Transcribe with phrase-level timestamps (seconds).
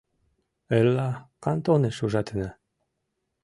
[0.77, 1.09] Эрла
[1.43, 2.49] кантоныш ужатена.